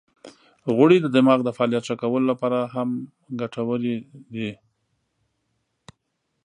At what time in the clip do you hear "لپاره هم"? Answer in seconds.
2.31-2.89